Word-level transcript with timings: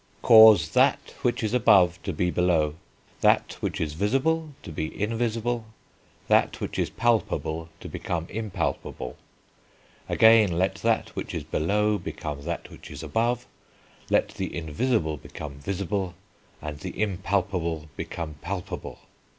"Cause 0.23 0.71
that 0.71 1.13
which 1.21 1.43
is 1.43 1.53
above 1.53 2.01
to 2.01 2.11
be 2.11 2.31
below; 2.31 2.73
that 3.19 3.57
which 3.59 3.79
is 3.79 3.93
visible 3.93 4.49
to 4.63 4.71
be 4.71 4.99
invisible; 4.99 5.65
that 6.27 6.59
which 6.59 6.79
is 6.79 6.89
palpable 6.89 7.69
to 7.81 7.87
become 7.87 8.25
impalpable. 8.27 9.15
Again 10.09 10.53
let 10.57 10.73
that 10.77 11.09
which 11.15 11.35
is 11.35 11.43
below 11.43 11.99
become 11.99 12.41
that 12.45 12.71
which 12.71 12.89
is 12.89 13.03
above; 13.03 13.45
let 14.09 14.29
the 14.29 14.55
invisible 14.57 15.17
become 15.17 15.59
visible, 15.59 16.15
and 16.63 16.79
the 16.79 16.99
impalpable 16.99 17.87
become 17.95 18.37
palpable. 18.41 19.01